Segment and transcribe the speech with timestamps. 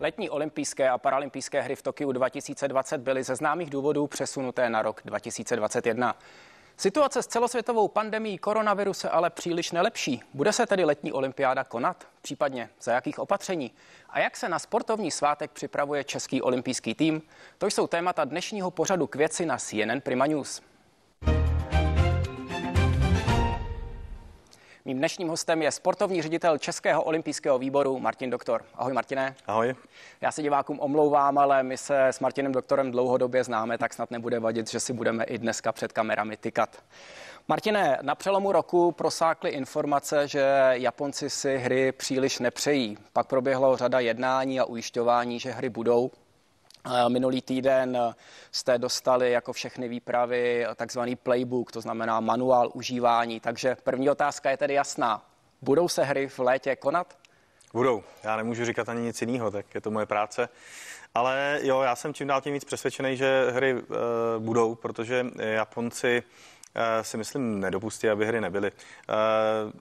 [0.00, 5.00] Letní olympijské a paralympijské hry v Tokiu 2020 byly ze známých důvodů přesunuté na rok
[5.04, 6.16] 2021.
[6.80, 10.22] Situace s celosvětovou pandemí koronaviru se ale příliš nelepší.
[10.34, 12.06] Bude se tedy letní olympiáda konat?
[12.22, 13.72] Případně za jakých opatření?
[14.10, 17.22] A jak se na sportovní svátek připravuje český olympijský tým?
[17.58, 20.62] To jsou témata dnešního pořadu k věci na CNN Prima News.
[24.88, 28.64] Mým dnešním hostem je sportovní ředitel Českého olympijského výboru Martin Doktor.
[28.74, 29.34] Ahoj Martine.
[29.46, 29.74] Ahoj.
[30.20, 34.40] Já se divákům omlouvám, ale my se s Martinem Doktorem dlouhodobě známe, tak snad nebude
[34.40, 36.82] vadit, že si budeme i dneska před kamerami tykat.
[37.48, 42.98] Martine, na přelomu roku prosákly informace, že Japonci si hry příliš nepřejí.
[43.12, 46.10] Pak proběhlo řada jednání a ujišťování, že hry budou.
[47.08, 48.14] Minulý týden
[48.52, 53.40] jste dostali jako všechny výpravy takzvaný playbook, to znamená manuál užívání.
[53.40, 55.22] Takže první otázka je tedy jasná.
[55.62, 57.18] Budou se hry v létě konat?
[57.72, 58.02] Budou.
[58.24, 60.48] Já nemůžu říkat ani nic jiného, tak je to moje práce.
[61.14, 63.84] Ale jo, já jsem čím dál tím víc přesvědčený, že hry e,
[64.38, 66.57] budou, protože Japonci Eh,
[67.02, 68.72] si myslím nedopustí, aby hry nebyly.
[68.72, 69.14] Eh,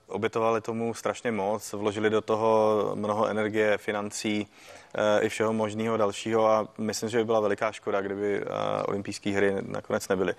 [0.08, 4.48] obětovali tomu strašně moc, vložili do toho mnoho energie, financí
[4.96, 8.44] eh, i všeho možného dalšího a myslím, že by byla veliká škoda, kdyby
[8.88, 10.36] olympijské hry nakonec nebyly.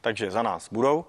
[0.00, 1.04] Takže za nás budou,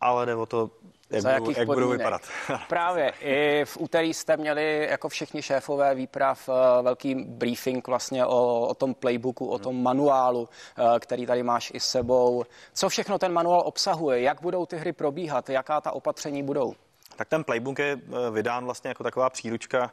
[0.00, 0.70] ale jde o to,
[1.10, 2.22] jak, Za budou, jak budou vypadat.
[2.68, 3.12] Právě.
[3.20, 8.74] I v úterý jste měli jako všichni šéfové výprav eh, velký briefing vlastně o, o
[8.74, 12.44] tom playbooku, o tom manuálu, eh, který tady máš i s sebou.
[12.72, 14.20] Co všechno ten manuál obsahuje?
[14.20, 15.50] Jak budou ty hry probíhat?
[15.50, 16.74] Jaká ta opatření budou?
[17.16, 19.92] Tak ten playbook je eh, vydán vlastně jako taková příručka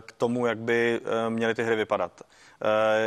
[0.00, 2.22] k tomu, jak by měly ty hry vypadat.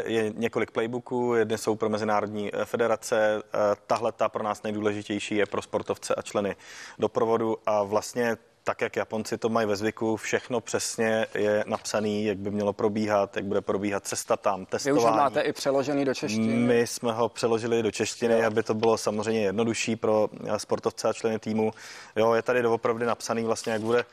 [0.05, 3.41] Je několik playbooků, jedny jsou pro mezinárodní federace,
[3.87, 6.55] tahle ta pro nás nejdůležitější je pro sportovce a členy
[6.99, 12.37] doprovodu a vlastně tak, jak Japonci to mají ve zvyku, všechno přesně je napsané, jak
[12.37, 15.05] by mělo probíhat, jak bude probíhat cesta tam, testování.
[15.05, 16.53] Vy už máte i přeložený do češtiny.
[16.53, 18.47] My jsme ho přeložili do češtiny, jo.
[18.47, 21.73] aby to bylo samozřejmě jednodušší pro sportovce a členy týmu.
[22.15, 24.05] Jo, je tady doopravdy napsaný vlastně, jak bude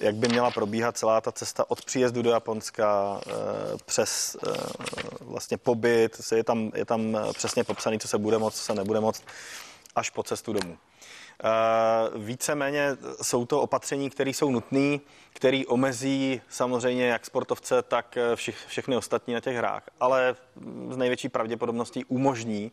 [0.00, 3.32] jak by měla probíhat celá ta cesta od příjezdu do Japonska eh,
[3.84, 4.52] přes eh,
[5.20, 9.00] vlastně pobyt, je tam, je tam přesně popsaný, co se bude moct, co se nebude
[9.00, 9.22] moct,
[9.94, 10.78] až po cestu domů.
[11.44, 14.98] Eh, víceméně jsou to opatření, které jsou nutné,
[15.32, 20.36] které omezí samozřejmě jak sportovce, tak všich, všechny ostatní na těch hrách, ale
[20.90, 22.72] z největší pravděpodobností umožní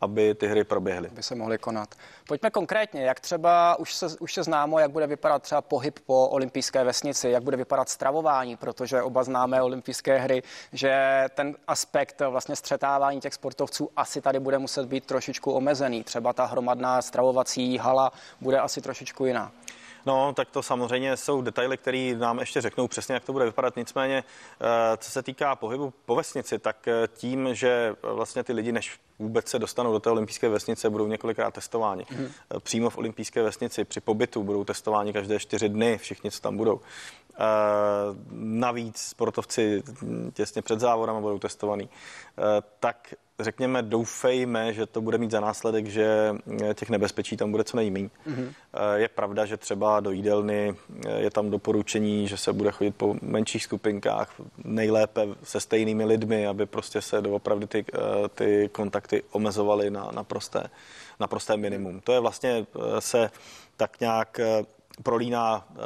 [0.00, 1.08] aby ty hry proběhly.
[1.08, 1.94] By se mohly konat.
[2.28, 6.28] Pojďme konkrétně, jak třeba už se, už se známo, jak bude vypadat třeba pohyb po
[6.28, 10.42] olympijské vesnici, jak bude vypadat stravování, protože oba známe olympijské hry,
[10.72, 16.04] že ten aspekt vlastně střetávání těch sportovců asi tady bude muset být trošičku omezený.
[16.04, 19.52] Třeba ta hromadná stravovací hala bude asi trošičku jiná.
[20.06, 23.76] No, tak to samozřejmě jsou detaily, které nám ještě řeknou přesně, jak to bude vypadat.
[23.76, 24.24] Nicméně,
[24.60, 29.00] eh, co se týká pohybu po vesnici, tak eh, tím, že vlastně ty lidi, než
[29.18, 32.06] vůbec se dostanou do té olympijské vesnice, budou několikrát testováni.
[32.10, 32.28] Hmm.
[32.58, 36.80] Přímo v olympijské vesnici při pobytu budou testováni každé čtyři dny, všichni, co tam budou.
[38.30, 39.82] Navíc sportovci
[40.32, 41.88] těsně před závodem budou testovaní.
[42.80, 46.34] Tak řekněme, doufejme, že to bude mít za následek, že
[46.70, 48.10] eh, těch nebezpečí tam bude co nejméně.
[48.28, 48.52] Mm-hmm.
[48.94, 50.74] Je pravda, že třeba do jídelny
[51.06, 56.46] eh, je tam doporučení, že se bude chodit po menších skupinkách, nejlépe se stejnými lidmi,
[56.46, 57.84] aby prostě se doopravdy ty,
[58.34, 60.66] ty kontakty omezovaly na, na, prosté,
[61.20, 62.00] na prosté minimum.
[62.00, 62.66] To je vlastně
[62.98, 63.30] se
[63.76, 64.40] tak nějak
[65.02, 65.76] prolíná uh,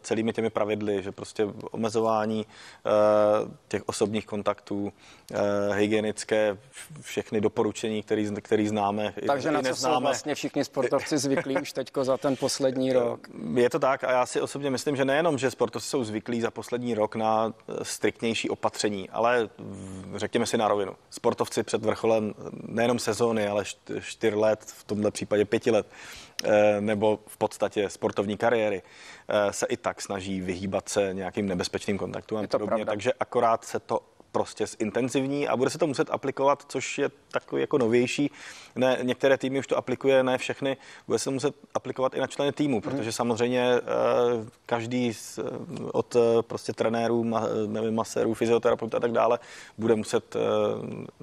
[0.00, 5.38] celými těmi pravidly, že prostě omezování uh, těch osobních kontaktů, uh,
[5.76, 6.56] hygienické,
[7.00, 9.14] všechny doporučení, které který známe.
[9.26, 13.28] Takže i, na co jsou vlastně všichni sportovci zvyklí už teďko za ten poslední rok?
[13.54, 16.50] Je to tak a já si osobně myslím, že nejenom, že sportovci jsou zvyklí za
[16.50, 19.48] poslední rok na striktnější opatření, ale
[20.16, 20.92] řekněme si na rovinu.
[21.10, 22.34] Sportovci před vrcholem
[22.66, 23.64] nejenom sezóny, ale
[24.00, 25.86] čtyř let, v tomhle případě pěti let,
[26.44, 31.98] Eh, nebo v podstatě sportovní kariéry eh, se i tak snaží vyhýbat se nějakým nebezpečným
[31.98, 32.84] kontaktům a podobně.
[32.84, 34.00] Takže akorát se to
[34.32, 38.30] prostě zintenzivní a bude se to muset aplikovat, což je takový jako novější.
[38.76, 40.76] Ne, některé týmy už to aplikuje, ne všechny.
[41.06, 42.82] Bude se muset aplikovat i na členy týmu, mhm.
[42.82, 43.80] protože samozřejmě eh,
[44.66, 45.38] každý z,
[45.92, 47.24] od prostě trenérů,
[47.66, 49.38] nevím, masérů, fyzioterapeutů a tak dále
[49.78, 50.36] bude muset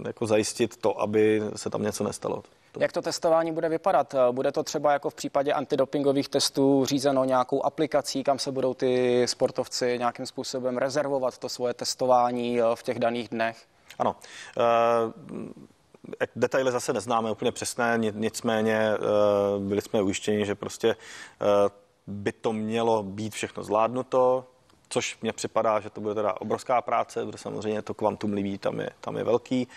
[0.08, 2.44] jako zajistit to, aby se tam něco nestalo.
[2.78, 4.16] Jak to testování bude vypadat?
[4.32, 9.24] Bude to třeba jako v případě antidopingových testů řízeno nějakou aplikací, kam se budou ty
[9.28, 13.66] sportovci nějakým způsobem rezervovat to svoje testování eh, v těch daných dnech?
[14.00, 14.16] Ano.
[14.58, 15.50] Uh
[16.36, 18.92] detaily zase neznáme úplně přesné, nicméně
[19.60, 20.96] byli jsme ujištěni, že prostě
[22.08, 24.46] by to mělo být všechno zvládnuto,
[24.90, 28.80] což mně připadá, že to bude teda obrovská práce, protože samozřejmě to kvantum libí tam
[28.80, 29.68] je, tam je velký.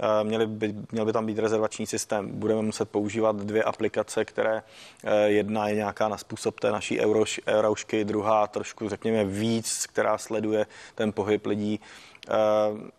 [0.00, 2.28] Eh, měli by, měl by tam být rezervační systém.
[2.32, 4.62] Budeme muset používat dvě aplikace, které
[5.04, 7.00] eh, jedna je nějaká na způsob té naší
[7.46, 11.80] eurošky, druhá trošku, řekněme, víc, která sleduje ten pohyb lidí.
[12.28, 12.32] Eh,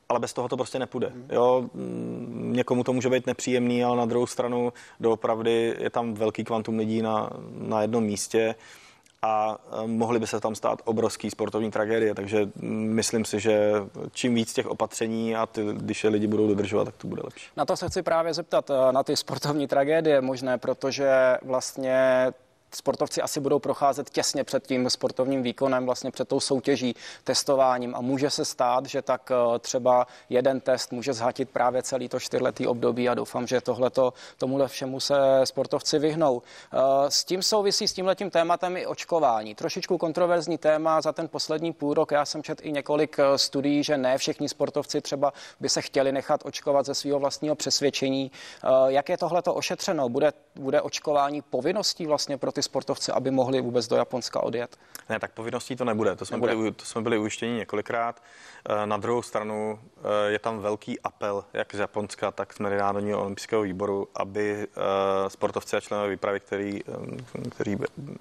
[0.09, 1.11] ale bez toho to prostě nepůjde.
[1.29, 6.43] Jo, mm, někomu to může být nepříjemný, ale na druhou stranu doopravdy je tam velký
[6.43, 8.55] kvantum lidí na, na jednom místě
[9.23, 13.71] a mohly by se tam stát obrovský sportovní tragédie, takže myslím si, že
[14.11, 17.47] čím víc těch opatření a ty, když je lidi budou dodržovat, tak to bude lepší.
[17.57, 22.27] Na to se chci právě zeptat, eh, na ty sportovní tragédie možné, protože vlastně
[22.75, 28.01] sportovci asi budou procházet těsně před tím sportovním výkonem, vlastně před tou soutěží, testováním a
[28.01, 32.67] může se stát, že tak eh, třeba jeden test může zhatit právě celý to čtyřletý
[32.67, 36.41] období a doufám, že tohleto, tomuhle všemu se sportovci vyhnou.
[36.41, 36.77] Eh,
[37.11, 39.55] s tím souvisí s tímhletím tématem i očkování.
[39.55, 42.11] Trošičku kontroverzní téma za ten poslední půl rok.
[42.11, 46.11] Já jsem četl i několik eh, studií, že ne všichni sportovci třeba by se chtěli
[46.11, 48.31] nechat očkovat ze svého vlastního přesvědčení.
[48.87, 50.09] Jak je tohleto ošetřeno?
[50.09, 54.77] Bude, bude očkování povinností vlastně pro ty sportovci, aby mohli vůbec do Japonska odjet?
[55.09, 56.15] Ne, tak povinností to nebude.
[56.15, 56.55] To jsme, nebude.
[56.55, 58.21] Byli, to jsme byli ujištěni několikrát.
[58.69, 63.21] Eh, na druhou stranu eh, je tam velký apel, jak z Japonska, tak z Mezinárodního
[63.21, 66.81] olympijského výboru, aby eh, sportovci a členové výpravy, který,
[67.51, 67.77] kteří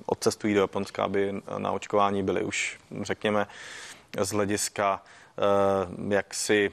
[0.06, 3.46] odcestují do Japonska, aby na očkování byli už, řekněme,
[4.20, 5.02] z hlediska
[6.08, 6.70] jaksi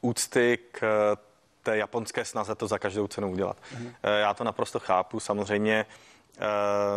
[0.00, 1.16] úcty k
[1.62, 3.56] té japonské snaze to za každou cenu udělat.
[3.72, 3.92] Mhm.
[4.02, 5.20] Já to naprosto chápu.
[5.20, 5.86] Samozřejmě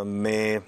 [0.02, 0.62] my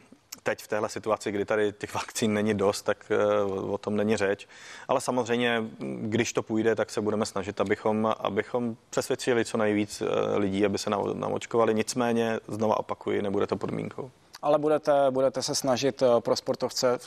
[0.45, 4.17] teď v téhle situaci, kdy tady těch vakcín není dost, tak eh, o tom není
[4.17, 4.49] řeč.
[4.89, 5.65] Ale samozřejmě,
[6.01, 10.79] když to půjde, tak se budeme snažit, abychom, abychom přesvědčili co nejvíc eh, lidí, aby
[10.79, 11.75] se naočkovali.
[11.75, 14.11] Nicméně, znova opakuji, nebude to podmínkou
[14.45, 16.99] ale budete, budete se snažit eh, pro sportovce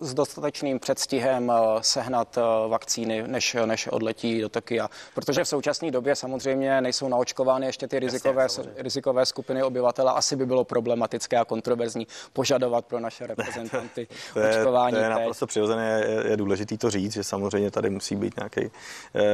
[0.00, 4.90] s, dostatečným předstihem eh, sehnat eh, vakcíny, než, než odletí do Tokia.
[5.14, 10.12] Protože v současné době samozřejmě nejsou naočkovány ještě ty rizikové, Jasně, rizikové skupiny obyvatele.
[10.12, 14.96] Asi by bylo problematické a kontroverzní požadovat pro naše reprezentanty to je, očkování.
[14.96, 18.70] To je naprosto přirozené, je, je důležité to říct, že samozřejmě tady musí být nějaký,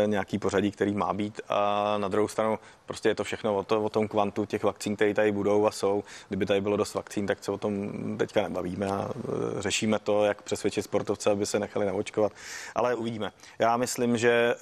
[0.07, 1.41] nějaký pořadí, který má být.
[1.49, 4.97] A na druhou stranu prostě je to všechno o, to, o tom kvantu těch vakcín,
[4.97, 6.05] které tady budou a jsou.
[6.29, 9.11] Kdyby tady bylo dost vakcín, tak se o tom teďka nebavíme a
[9.58, 12.32] e, řešíme to, jak přesvědčit sportovce, aby se nechali naočkovat.
[12.75, 13.32] Ale uvidíme.
[13.58, 14.55] Já myslím, že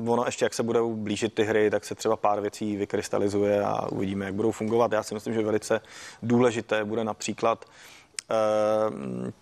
[0.00, 3.62] uh, ono ještě, jak se budou blížit ty hry, tak se třeba pár věcí vykrystalizuje
[3.62, 4.92] a uvidíme, jak budou fungovat.
[4.92, 5.80] Já si myslím, že velice
[6.22, 7.64] důležité bude například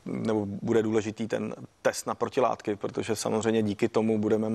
[0.04, 4.48] nebo bude důležitý ten test na protilátky, protože samozřejmě díky tomu budeme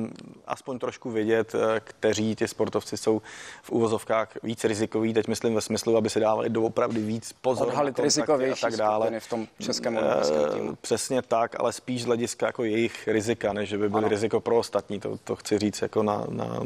[0.47, 3.21] aspoň trošku vědět, eh, kteří ti sportovci jsou
[3.63, 5.13] v uvozovkách víc rizikoví.
[5.13, 8.77] Teď myslím ve smyslu, aby se dávali doopravdy víc pozor Odhalit na rizikovější a tak
[8.77, 9.19] dále.
[9.19, 10.75] v tom českém olympijském týmu.
[10.81, 14.57] Přesně tak, ale spíš z hlediska jako jejich rizika, než že by byly riziko pro
[14.57, 14.99] ostatní.
[14.99, 16.59] To, to chci říct jako na, na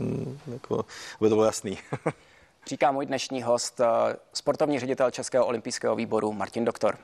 [0.54, 0.86] jako,
[1.20, 1.78] aby to bylo jasný.
[2.68, 3.86] Říká můj dnešní host, eh,
[4.34, 6.98] sportovní ředitel Českého olympijského výboru Martin Doktor.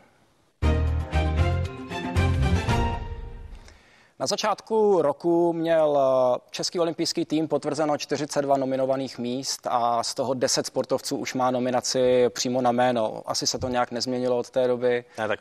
[4.22, 10.34] Na začátku roku měl eh, Český olympijský tým potvrzeno 42 nominovaných míst a z toho
[10.34, 13.24] 10 sportovců už má nominaci přímo na jméno.
[13.26, 15.06] Asi se to nějak nezměnilo od té doby.
[15.18, 15.40] Ne, tak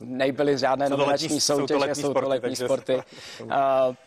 [0.00, 2.64] Nejbyly žádné nominační soutěže, jsou to letní sporty.
[2.64, 3.02] sporty.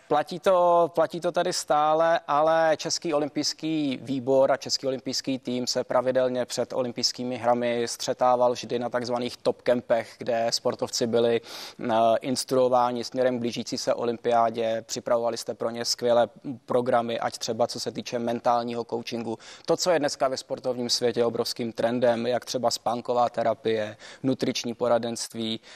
[0.08, 5.84] Platí to, platí to tady stále, ale Český olympijský výbor a Český olympijský tým se
[5.84, 13.04] pravidelně před olympijskými hrami střetával vždy na takzvaných top kempech, kde sportovci byli uh, instruováni
[13.04, 16.28] směrem blížící se olympiádě, připravovali jste pro ně skvělé
[16.66, 19.38] programy, ať třeba co se týče mentálního coachingu.
[19.66, 25.35] To, co je dneska ve sportovním světě obrovským trendem, jak třeba spánková terapie, nutriční poradenství,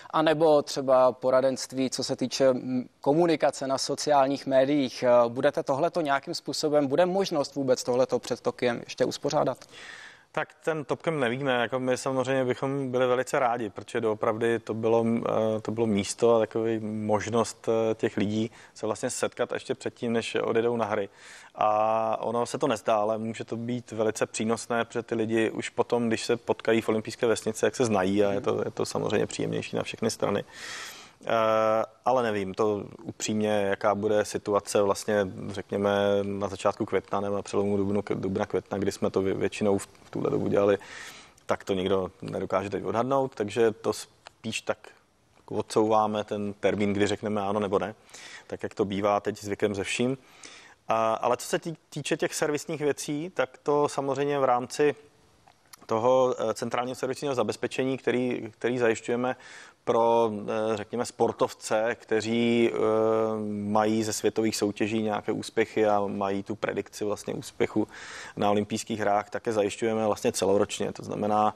[0.09, 2.53] anebo třeba poradenství, co se týče
[3.01, 5.03] komunikace na sociálních médiích.
[5.03, 9.65] Eh, budete tohleto nějakým způsobem, bude možnost vůbec tohleto před Tokiem ještě uspořádat?
[10.31, 15.05] Tak ten topkem nevíme, jako my samozřejmě bychom byli velice rádi, protože doopravdy to bylo,
[15.07, 20.13] eh, to bylo místo a takový možnost eh, těch lidí se vlastně setkat ještě předtím,
[20.13, 21.09] než odjedou na hry.
[21.55, 25.69] A ono se to nezdá, ale může to být velice přínosné, protože ty lidi už
[25.69, 28.85] potom, když se potkají v olympijské vesnici, jak se znají a je to, je to
[28.85, 30.43] samozřejmě příjemnější na všechny strany.
[32.05, 35.91] Ale nevím, to upřímně, jaká bude situace vlastně, řekněme,
[36.23, 40.29] na začátku května nebo na přelomu dubnu, dubna května, kdy jsme to většinou v tuhle
[40.29, 40.77] dobu dělali,
[41.45, 44.77] tak to nikdo nedokáže teď odhadnout, takže to spíš tak
[45.45, 47.95] odsouváme ten termín, kdy řekneme ano nebo ne,
[48.47, 50.17] tak jak to bývá teď zvykem ze vším.
[51.21, 51.59] Ale co se
[51.89, 54.95] týče těch servisních věcí, tak to samozřejmě v rámci
[55.89, 59.35] toho eh, centrálního servisního zabezpečení, který, který zajišťujeme
[59.83, 62.77] pro, eh, řekněme, sportovce, kteří eh,
[63.49, 67.87] mají ze světových soutěží nějaké úspěchy a mají tu predikci vlastně úspěchu
[68.37, 70.91] na olympijských hrách, také zajišťujeme vlastně celoročně.
[70.93, 71.55] To znamená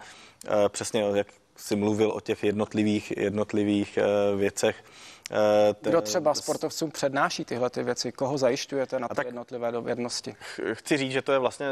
[0.69, 3.99] přesně, jak si mluvil o těch jednotlivých, jednotlivých
[4.35, 4.83] věcech,
[5.81, 8.11] kdo třeba sportovcům přednáší tyhle ty věci?
[8.11, 10.35] Koho zajišťujete na ty jednotlivé dovednosti?
[10.73, 11.67] Chci říct, že to je vlastně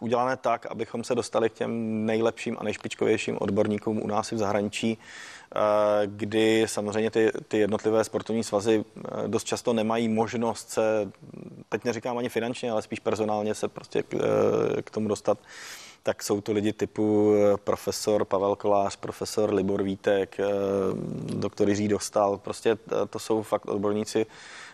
[0.00, 4.38] udělané tak, abychom se dostali k těm nejlepším a nejšpičkovějším odborníkům u nás i v
[4.38, 5.58] zahraničí, eh,
[6.06, 11.10] kdy samozřejmě ty, ty jednotlivé sportovní svazy eh, dost často nemají možnost se,
[11.68, 15.38] teď neříkám ani finančně, ale spíš personálně se prostě k, eh, k tomu dostat
[16.08, 17.34] tak jsou to lidi typu
[17.64, 20.36] profesor Pavel Kolář, profesor Libor Vítek,
[21.24, 22.38] doktor Jiří Dostal.
[22.38, 22.78] Prostě
[23.10, 24.26] to jsou fakt odborníci,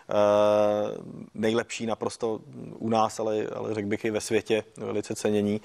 [0.09, 0.97] Eh,
[1.33, 2.39] nejlepší naprosto
[2.77, 5.61] u nás, ale, ale řekl bych i ve světě, velice cenění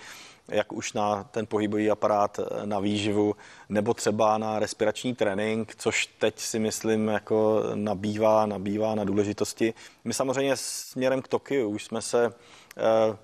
[0.49, 3.37] jak už na ten pohybový aparát, eh, na výživu,
[3.69, 9.75] nebo třeba na respirační trénink, což teď si myslím jako nabývá, nabývá na důležitosti.
[10.05, 13.17] My samozřejmě směrem k Tokiu už jsme se eh,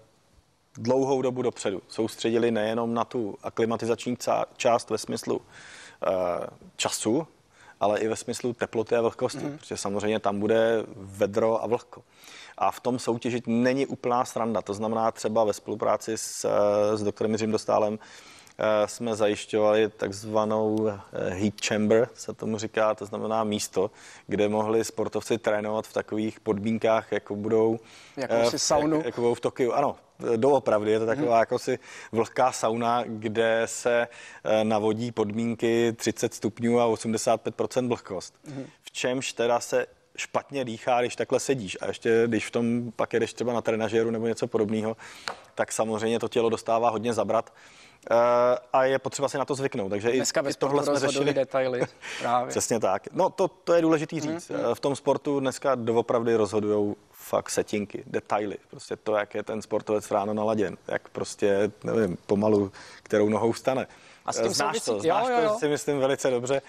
[0.78, 4.16] dlouhou dobu dopředu soustředili nejenom na tu aklimatizační
[4.56, 5.40] část ve smyslu
[6.76, 7.26] času,
[7.80, 9.58] ale i ve smyslu teploty a vlhkosti, mm.
[9.58, 12.02] protože samozřejmě tam bude vedro a vlhko.
[12.58, 14.62] A v tom soutěžit není úplná sranda.
[14.62, 16.48] To znamená třeba ve spolupráci s,
[16.94, 17.98] s doktorem Jiřím Dostálem
[18.58, 23.90] eh, jsme zajišťovali takzvanou eh, heat chamber, se tomu říká, to znamená místo,
[24.26, 27.78] kde mohli sportovci trénovat v takových podmínkách, jako budou,
[28.16, 29.02] jako, uh, saunu.
[29.04, 29.72] jako budou v Tokiu.
[29.72, 29.96] Ano,
[30.36, 30.90] doopravdy.
[30.90, 31.40] Je to taková hmm.
[31.40, 31.78] jako si
[32.12, 34.08] vlhká sauna, kde se
[34.44, 38.34] eh, navodí podmínky 30 stupňů a 85% vlhkost.
[38.44, 38.66] Hmm.
[38.82, 41.78] V čemž teda se špatně dýchá, když takhle sedíš.
[41.80, 44.96] A ještě když v tom pak jedeš třeba na trenažéru nebo něco podobného,
[45.54, 47.52] tak samozřejmě to tělo dostává hodně zabrat.
[48.10, 48.16] Uh,
[48.72, 49.90] a je potřeba si na to zvyknout.
[49.90, 51.34] Takže Dneska i, tohle jsme řešili.
[51.34, 51.82] detaily.
[52.20, 52.50] Právě.
[52.50, 53.02] Přesně tak.
[53.12, 54.48] No to, to je důležitý říct.
[54.48, 54.74] Mm, mm.
[54.74, 58.56] V tom sportu dneska doopravdy rozhodují fakt setinky, detaily.
[58.70, 62.72] Prostě to, jak je ten sportovec ráno naladěn, jak prostě, nevím, pomalu,
[63.02, 63.86] kterou nohou stane.
[64.26, 65.48] A s tím znáš to, znáš jo, jo, jo.
[65.48, 66.62] to si myslím velice dobře.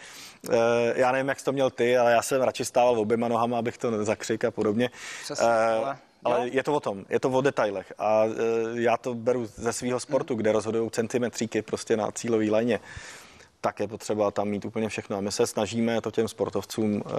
[0.49, 0.57] Eh,
[0.95, 3.77] já nevím, jak jsi to měl ty, ale já jsem radši stával oběma nohama, abych
[3.77, 4.89] to zakřik a podobně.
[5.23, 6.35] Přesně, uh, ale...
[6.35, 7.93] Ale je to o tom, je to o detailech.
[7.97, 8.33] A uh,
[8.73, 12.79] já to beru ze svého sportu, kde rozhodují centimetříky prostě na cílové léně
[13.61, 15.17] tak je potřeba tam mít úplně všechno.
[15.17, 17.11] A my se snažíme to těm sportovcům e,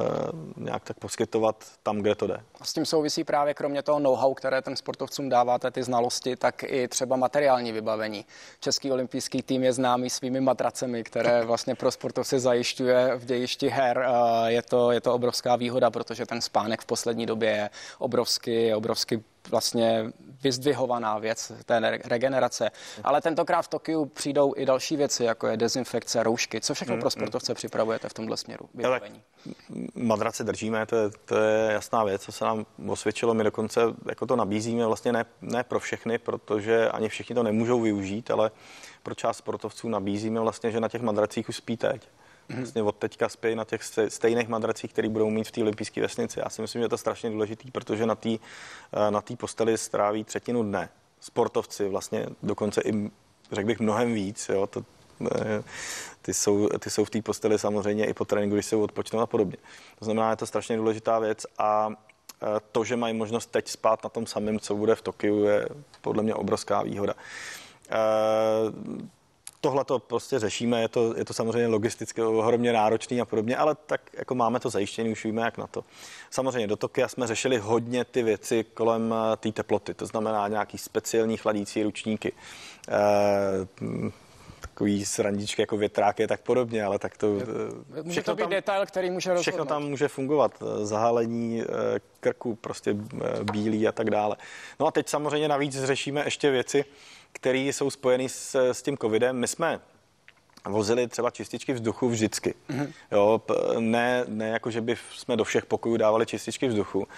[0.57, 2.41] nějak tak poskytovat tam, kde to jde.
[2.61, 6.63] A s tím souvisí právě kromě toho know-how, které ten sportovcům dáváte, ty znalosti, tak
[6.63, 8.25] i třeba materiální vybavení.
[8.61, 14.07] Český olympijský tým je známý svými matracemi, které vlastně pro sportovce zajišťuje v dějišti her.
[14.47, 19.25] Je to, je to obrovská výhoda, protože ten spánek v poslední době je obrovský, obrovský
[19.51, 20.13] vlastně
[20.43, 22.71] vyzdvihovaná věc té regenerace.
[23.05, 26.61] Ale tentokrát v Tokiu přijdou i další věci, jako je dezinfekce, roušky.
[26.61, 27.11] Co všechno mm, pro mm.
[27.11, 27.57] sportovce mm.
[27.57, 28.69] připravujete v tomhle směru?
[28.75, 29.23] Vybavení?
[29.95, 33.35] Madrace držíme, to je, to je jasná věc, co se nám osvědčilo.
[33.35, 37.81] My dokonce jako to nabízíme vlastně ne, ne pro všechny, protože ani všichni to nemůžou
[37.81, 38.51] využít, ale
[39.03, 42.09] pro část sportovců nabízíme vlastně, že na těch madracích už spí teď
[42.57, 46.41] vlastně od teďka spějí na těch stejných madracích, které budou mít v té olympijské vesnici.
[46.41, 50.25] Já si myslím, že je to strašně důležitý, protože na té eh, na posteli stráví
[50.25, 50.89] třetinu dne.
[51.21, 53.11] Sportovci vlastně dokonce i,
[53.53, 54.49] řekl bych, mnohem víc.
[54.49, 54.67] Jo?
[54.67, 54.85] To,
[55.35, 55.63] eh,
[56.23, 59.27] ty jsou, ty jsou v té posteli samozřejmě i po tréninku, když se odpočnou a
[59.27, 59.57] podobně.
[59.99, 61.91] To znamená, je to strašně důležitá věc a
[62.43, 65.69] eh, to, že mají možnost teď spát na tom samém, co bude v Tokiu, je
[66.01, 67.15] podle mě obrovská výhoda
[69.61, 73.75] tohle to prostě řešíme, je to, je to samozřejmě logisticky ohromně náročný a podobně, ale
[73.75, 75.85] tak jako máme to zajištěné, už víme jak na to.
[76.31, 80.79] Samozřejmě do Tokia jsme řešili hodně ty věci kolem eh, té teploty, to znamená nějaký
[80.79, 82.33] speciální chladící ručníky,
[82.89, 82.99] e,
[84.61, 87.37] takový srandičky jako větráky tak podobně, ale tak to...
[87.99, 89.43] Eh, může to být tam, detail, který může rozhodnout.
[89.43, 91.63] Všechno tam může fungovat, zahálení
[92.21, 92.97] krku, prostě
[93.53, 94.37] bílý a tak dále.
[94.81, 96.85] No a teď samozřejmě navíc řešíme ještě věci,
[97.33, 99.37] které jsou spojeny s, s tím covidem.
[99.37, 99.81] My jsme
[100.69, 102.55] vozili třeba čističky vzduchu vždycky.
[102.71, 102.93] Mm-hmm.
[103.13, 103.43] Jo,
[103.79, 107.09] ne, ne jako, že by jsme do všech pokojů dávali čističky vzduchu,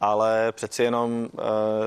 [0.00, 1.38] ale přeci jenom e,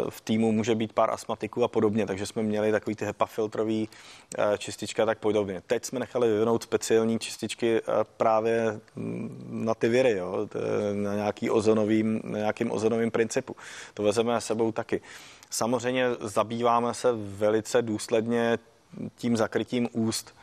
[0.10, 3.90] v týmu může být pár astmatiků a podobně, takže jsme měli takový ty HEPA filtrový
[4.38, 5.62] e, čističky a tak podobně.
[5.68, 7.82] Teď jsme nechali vyvinout speciální čističky e,
[8.18, 8.80] právě
[9.50, 10.48] na ty viry, jo,
[10.94, 13.56] na, nějaký ozonovým, na nějakým ozonovým principu.
[13.94, 15.02] To vezeme s sebou taky.
[15.50, 18.60] Samozřejmě zabýváme se velice důsledně
[19.16, 20.36] tím zakrytím úst.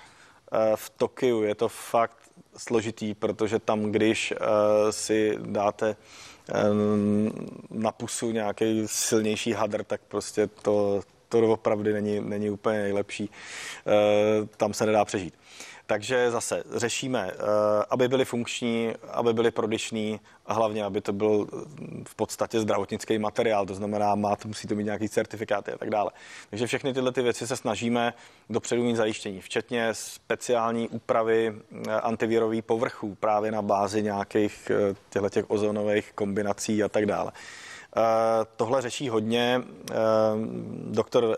[0.53, 2.17] Eh, v Tokiu je to fakt
[2.57, 4.37] složitý, protože tam, když eh,
[4.93, 5.97] si dáte
[7.71, 13.31] na pusu nějaký silnější hadr, tak prostě to, to opravdu není, není úplně nejlepší.
[14.57, 15.35] Tam se nedá přežít.
[15.87, 17.37] Takže zase řešíme, eh,
[17.91, 21.57] aby byly funkční, aby byly prodyšný a hlavně, aby to byl eh,
[22.09, 26.11] v podstatě zdravotnický materiál, to znamená, má, musí to mít nějaký certifikáty a tak dále.
[26.51, 28.15] Takže všechny tyhle ty věci se snažíme
[28.51, 31.55] dopředu mít zajištění, včetně speciální úpravy
[31.89, 34.71] eh, antivirových povrchů právě na bázi nějakých
[35.11, 37.33] těchto těch ozonových kombinací a tak dále.
[38.57, 39.63] Tohle řeší hodně
[40.91, 41.37] doktor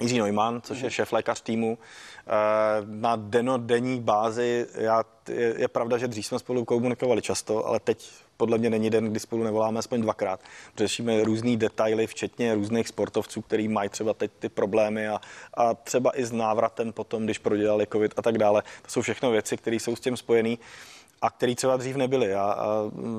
[0.00, 2.30] Jiří Neumann, což je šéf lékař týmu, eh,
[2.86, 4.66] na denodenní bázi.
[4.74, 8.90] Já, je, je pravda, že dřív jsme spolu komunikovali často, ale teď podle mě není
[8.90, 10.40] den, kdy spolu nevoláme aspoň dvakrát.
[10.76, 15.20] Řešíme různé detaily, včetně různých sportovců, který mají třeba teď ty problémy a,
[15.54, 18.62] a třeba i s návratem potom, když prodělali covid a tak dále.
[18.82, 20.56] To jsou všechno věci, které jsou s tím spojené
[21.22, 22.34] a který třeba dřív nebyly.
[22.34, 22.66] A, a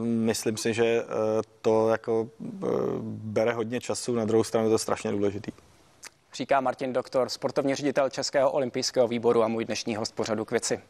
[0.03, 1.05] myslím si, že eh,
[1.61, 2.67] to jako eh,
[3.01, 5.51] bere hodně času, na druhou stranu je to strašně důležitý
[6.33, 10.81] říká Martin Doktor, sportovní ředitel Českého olympijského výboru a můj dnešní host pořadu k věci.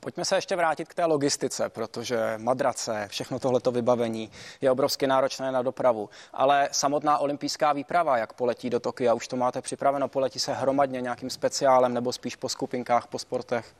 [0.00, 4.30] Pojďme se ještě vrátit k té logistice, protože madrace, všechno tohleto vybavení
[4.60, 6.10] je obrovsky náročné na dopravu.
[6.32, 11.00] Ale samotná olympijská výprava, jak poletí do Tokia, už to máte připraveno, poletí se hromadně
[11.00, 13.74] nějakým speciálem nebo spíš po skupinkách, po sportech?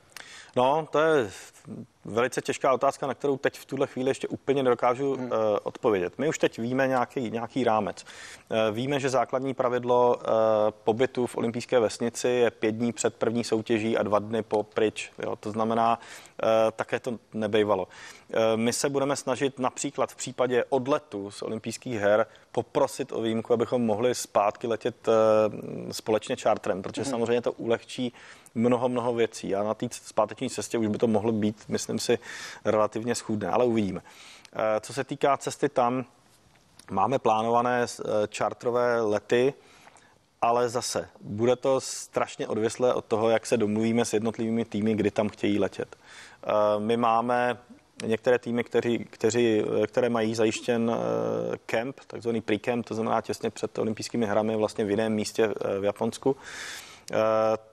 [0.55, 1.29] No, to je
[2.05, 5.25] velice těžká otázka, na kterou teď v tuhle chvíli ještě úplně nedokážu hmm.
[5.25, 5.31] uh,
[5.63, 6.13] odpovědět.
[6.17, 8.05] My už teď víme nějaký, nějaký rámec.
[8.49, 10.23] Uh, víme, že základní pravidlo uh,
[10.71, 15.11] pobytu v olympijské vesnici je pět dní před první soutěží a dva dny po pryč.
[15.23, 15.35] Jo?
[15.35, 15.99] To znamená,
[16.43, 17.87] uh, také to nebejvalo.
[17.87, 22.27] Uh, my se budeme snažit například v případě odletu z olympijských her
[22.63, 25.13] poprosit o výjimku, abychom mohli zpátky letět uh,
[25.91, 27.11] společně čártrem, protože hmm.
[27.11, 28.13] samozřejmě to ulehčí
[28.55, 32.19] mnoho, mnoho věcí a na té zpáteční cestě už by to mohlo být, myslím si,
[32.65, 34.01] relativně schůdné, ale uvidíme.
[34.53, 36.05] Eh, co se týká cesty tam,
[36.91, 39.53] máme plánované eh, čartrové lety,
[40.41, 45.11] ale zase bude to strašně odvislé od toho, jak se domluvíme s jednotlivými týmy, kdy
[45.11, 45.95] tam chtějí letět.
[45.95, 47.57] Eh, my máme
[48.05, 50.91] některé týmy, kteří, kteří, které mají zajištěn
[51.65, 55.47] kemp, takzvaný pre-camp, to znamená těsně před olympijskými hrami vlastně v jiném místě
[55.79, 56.35] v Japonsku.
[57.11, 57.15] Eh,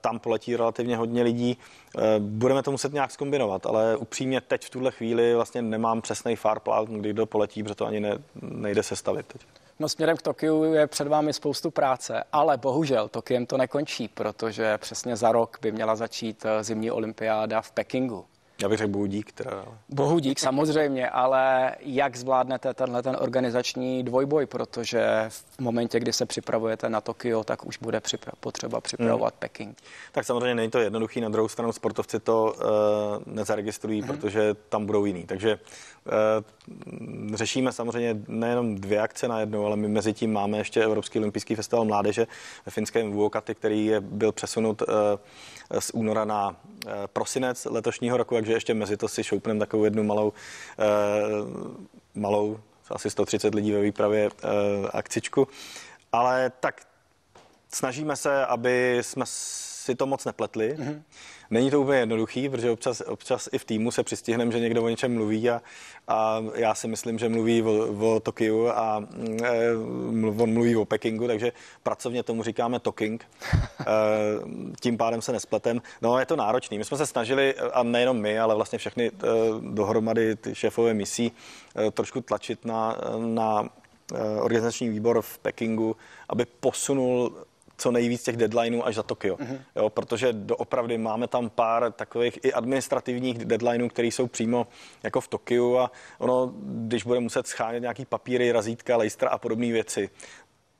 [0.01, 1.57] tam poletí relativně hodně lidí.
[1.97, 6.35] Eh, budeme to muset nějak zkombinovat, ale upřímně teď v tuhle chvíli vlastně nemám přesný
[6.35, 9.41] far plán, kdy kdo poletí, protože to ani ne, nejde sestavit teď.
[9.79, 14.77] No směrem k Tokiu je před vámi spoustu práce, ale bohužel Tokiem to nekončí, protože
[14.77, 18.25] přesně za rok by měla začít eh, zimní olympiáda v Pekingu.
[18.61, 19.31] Já bych řekl bohu dík.
[19.31, 19.65] Teda.
[19.89, 26.25] Bohu dík samozřejmě, ale jak zvládnete tenhle ten organizační dvojboj, protože v momentě, kdy se
[26.25, 29.39] připravujete na Tokio, tak už bude připra- potřeba připravovat hmm.
[29.39, 29.77] Peking.
[30.11, 34.07] Tak samozřejmě není to jednoduchý, na druhou stranu sportovci to uh, nezaregistrují, hmm.
[34.07, 35.23] protože tam budou jiný.
[35.23, 35.59] Takže
[36.05, 41.19] uh, řešíme samozřejmě nejenom dvě akce na jednou, ale my mezi tím máme ještě Evropský
[41.19, 42.27] olympijský festival mládeže
[42.65, 44.87] ve finském Vuokaty, který je, byl přesunut uh,
[45.79, 46.55] z února na
[47.13, 50.33] prosinec letošního roku, takže ještě mezi to si šoupneme takovou jednu malou,
[52.15, 54.29] malou asi 130 lidí ve výpravě
[54.93, 55.47] akcičku.
[56.11, 56.81] Ale tak
[57.73, 59.25] snažíme se, aby jsme
[59.85, 60.75] si to moc nepletli.
[60.77, 61.01] Mm-hmm.
[61.49, 64.89] Není to úplně jednoduchý, protože občas, občas i v týmu se přistihneme, že někdo o
[64.89, 65.61] něčem mluví a,
[66.07, 69.03] a já si myslím, že mluví o, o Tokiu a
[69.43, 69.75] e,
[70.37, 71.51] on mluví o Pekingu, takže
[71.83, 73.25] pracovně tomu říkáme talking.
[73.85, 73.87] E,
[74.81, 75.81] tím pádem se nespletem.
[76.01, 76.77] No, je to náročný.
[76.77, 79.11] My jsme se snažili, a nejenom my, ale vlastně všechny e,
[79.61, 81.31] dohromady ty šéfové misí,
[81.87, 83.69] e, trošku tlačit na, na
[84.41, 85.95] organizační výbor v Pekingu,
[86.29, 87.45] aby posunul
[87.77, 89.35] co nejvíc těch deadlineů až za Tokio.
[89.35, 89.59] Mm-hmm.
[89.75, 94.67] Jo, protože doopravdy máme tam pár takových i administrativních deadlineů, které jsou přímo
[95.03, 99.71] jako v Tokiu a ono, když bude muset schánět nějaký papíry, razítka, lejstra a podobné
[99.71, 100.09] věci,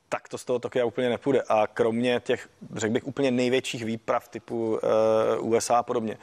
[0.08, 1.42] tak to z toho Tokia úplně nepůjde.
[1.48, 6.18] A kromě těch, řekl bych, úplně největších výprav typu eh, USA a podobně,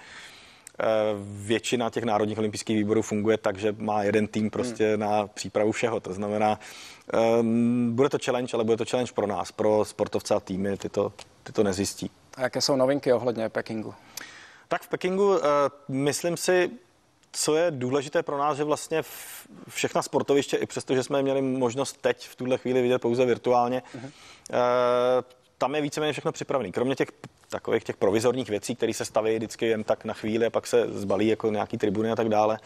[1.23, 4.99] většina těch národních olympijských výborů funguje tak, že má jeden tým prostě hmm.
[4.99, 5.99] na přípravu všeho.
[5.99, 6.59] To znamená,
[7.39, 10.89] Um, bude to challenge, ale bude to challenge pro nás, pro sportovce a týmy, ty
[10.89, 12.11] to, ty to nezjistí.
[12.37, 13.93] A jaké jsou novinky ohledně Pekingu?
[14.67, 15.41] Tak v Pekingu uh,
[15.87, 16.71] myslím si,
[17.31, 19.03] co je důležité pro nás, že vlastně
[19.69, 23.81] všechna sportoviště, i přesto, že jsme měli možnost teď v tuhle chvíli vidět pouze virtuálně,
[23.95, 24.11] uh-huh.
[25.63, 26.71] Tam je víceméně všechno připravené.
[26.71, 27.07] Kromě těch
[27.49, 30.87] takových těch provizorních věcí, které se staví vždycky jen tak na chvíli a pak se
[30.89, 32.59] zbalí jako nějaký tribuny a tak dále,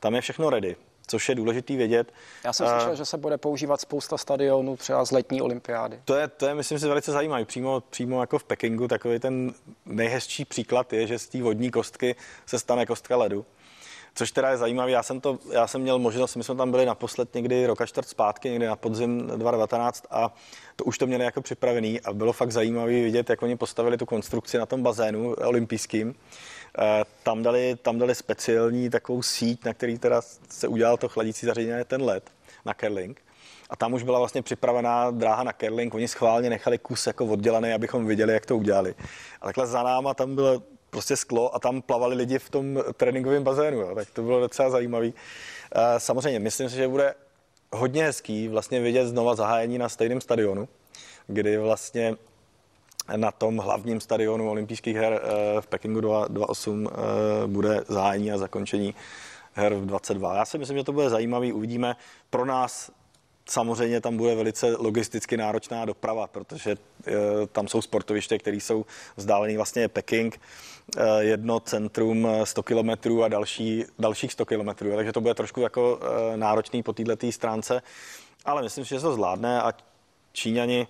[0.00, 0.76] tam je všechno ready.
[1.08, 2.12] což je důležitý vědět.
[2.44, 6.00] Já jsem slyšel, že se bude používat spousta stadionů třeba z letní olympiády.
[6.04, 7.44] To je, to je myslím si, velice zajímavé.
[7.44, 9.54] Přímo, přímo jako v Pekingu takový ten
[9.86, 13.46] nejhezčí příklad je, že z té vodní kostky se stane kostka ledu.
[14.18, 16.86] Což teda je zajímavé, já jsem, to, já jsem měl možnost, my jsme tam byli
[16.86, 20.34] naposled někdy roka čtvrt zpátky, někdy na podzim 2019 a
[20.76, 24.06] to už to měli jako připravený a bylo fakt zajímavé vidět, jak oni postavili tu
[24.06, 26.14] konstrukci na tom bazénu olympijským.
[26.78, 31.46] Eh, tam dali, tam dali speciální takovou síť, na který teda se udělal to chladící
[31.46, 32.30] zařízení, ten led
[32.64, 33.22] na curling.
[33.70, 35.94] A tam už byla vlastně připravená dráha na curling.
[35.94, 38.94] Oni schválně nechali kus jako oddělaný, abychom viděli, jak to udělali.
[39.40, 43.44] A takhle za náma tam bylo prostě sklo a tam plavali lidi v tom tréninkovém
[43.44, 43.78] bazénu.
[43.78, 43.94] Jo.
[43.94, 45.06] Tak to bylo docela zajímavé.
[45.08, 47.14] Eh, samozřejmě, myslím si, že bude
[47.72, 50.68] hodně hezký vlastně vidět znova zahájení na stejném stadionu,
[51.26, 52.16] kdy vlastně
[53.16, 58.94] na tom hlavním stadionu olympijských her eh, v Pekingu 28 eh, bude zahájení a zakončení
[59.54, 60.34] her v 22.
[60.34, 61.96] Já si myslím, že to bude zajímavý, uvidíme.
[62.30, 62.90] Pro nás
[63.50, 66.76] samozřejmě tam bude velice logisticky náročná doprava, protože e,
[67.52, 70.40] tam jsou sportoviště, které jsou vzdálené vlastně Peking,
[70.96, 76.00] e, jedno centrum 100 kilometrů a další, dalších 100 kilometrů, takže to bude trošku jako
[76.36, 77.82] náročný po této stránce,
[78.44, 79.72] ale myslím že se to zvládne a
[80.32, 80.86] Číňani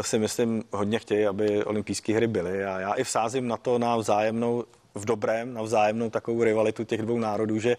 [0.00, 2.64] si myslím hodně chtějí, aby olympijské hry byly.
[2.64, 7.02] A já i vsázím na to na vzájemnou v dobrém, na vzájemnou takovou rivalitu těch
[7.02, 7.76] dvou národů, že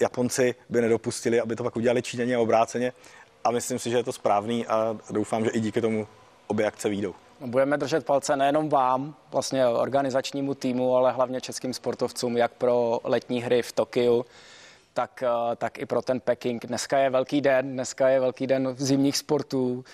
[0.00, 2.92] Japonci by nedopustili, aby to pak udělali Číňani a obráceně
[3.44, 6.06] a myslím si, že je to správný a doufám, že i díky tomu
[6.46, 7.14] obě akce výjdou.
[7.46, 13.42] Budeme držet palce nejenom vám, vlastně organizačnímu týmu, ale hlavně českým sportovcům, jak pro letní
[13.42, 14.24] hry v Tokiu,
[14.92, 16.66] tak, eh, tak i pro ten Peking.
[16.66, 19.84] Dneska je velký den, dneska je velký den zimních sportů,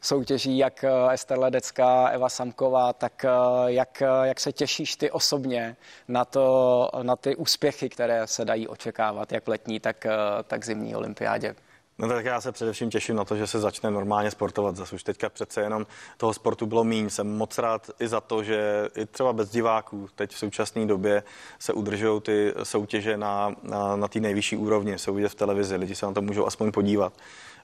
[0.00, 3.30] soutěží jak eh, Ester Ledecká, Eva Samková, tak eh,
[3.66, 5.76] jak, jak se těšíš ty osobně
[6.08, 10.06] na, to, na ty úspěchy, které se dají očekávat, jak v letní, tak,
[10.46, 11.54] tak zimní olympiádě?
[11.98, 14.76] No tak já se především těším na to, že se začne normálně sportovat.
[14.76, 17.10] Zase už teďka přece jenom toho sportu bylo míň.
[17.10, 21.22] Jsem moc rád i za to, že i třeba bez diváků teď v současné době
[21.58, 25.94] se udržují ty soutěže na, na, na té nejvyšší úrovni, se vidět v televizi, lidi
[25.94, 27.12] se na to můžou aspoň podívat.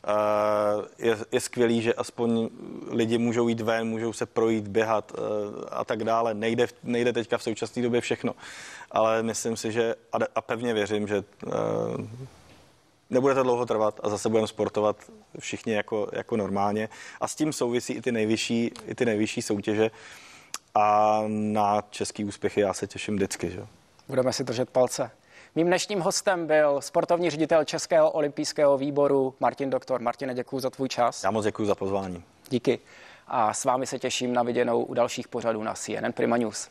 [0.07, 2.49] Eh, je, je skvělý, že aspoň
[2.91, 5.21] lidi můžou jít ven, můžou se projít, běhat eh,
[5.71, 6.35] a tak dále.
[6.35, 8.35] Nejde, nejde teďka v současné době všechno,
[8.91, 9.95] ale myslím si, že
[10.35, 11.51] a pevně věřím, že eh,
[13.15, 14.97] nebude to dlouho trvat a zase budeme sportovat
[15.39, 16.89] všichni jako, jako normálně.
[17.21, 19.91] A s tím souvisí i ty nejvyšší, i ty nejvyšší soutěže.
[20.75, 23.51] A na český úspěchy já se těším vždycky.
[23.51, 23.67] Že?
[24.09, 25.11] Budeme si držet palce.
[25.55, 30.01] Mým dnešním hostem byl sportovní ředitel Českého olympijského výboru Martin Doktor.
[30.01, 31.25] Martine, děkuji za tvůj čas.
[31.25, 32.23] Já moc děkuji za pozvání.
[32.51, 32.79] Díky.
[33.27, 36.69] A s vámi se těším na viděnou u dalších pořadů na CNN Prima News.